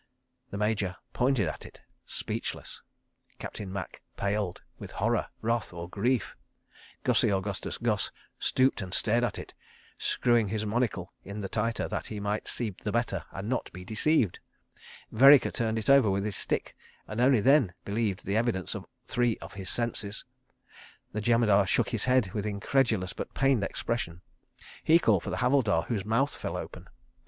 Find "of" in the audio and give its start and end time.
18.73-18.87, 19.37-19.53